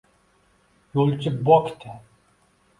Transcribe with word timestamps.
Yo’lchi 0.95 1.35
bokdi 1.51 1.97